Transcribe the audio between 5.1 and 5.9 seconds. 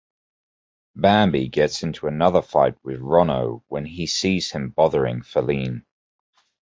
Faline.